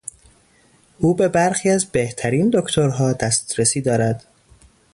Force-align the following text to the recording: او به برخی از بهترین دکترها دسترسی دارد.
او 0.97 1.13
به 1.15 1.27
برخی 1.27 1.69
از 1.69 1.85
بهترین 1.85 2.49
دکترها 2.53 3.13
دسترسی 3.13 3.81
دارد. 3.81 4.25